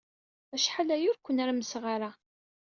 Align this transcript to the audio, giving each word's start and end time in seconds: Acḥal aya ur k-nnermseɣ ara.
Acḥal 0.55 0.89
aya 0.95 1.05
ur 1.11 1.17
k-nnermseɣ 1.19 1.83
ara. 1.95 2.11